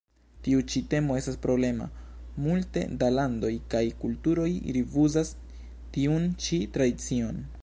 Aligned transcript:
Tiu 0.45 0.61
ĉi 0.73 0.79
temo 0.93 1.17
estas 1.19 1.37
problema, 1.43 1.87
multe 2.47 2.85
da 3.03 3.11
landoj 3.19 3.53
kaj 3.75 3.85
kulturoj 4.05 4.49
rifuzas 4.79 5.35
tiun 5.99 6.31
ĉi 6.47 6.65
tradicion. 6.79 7.45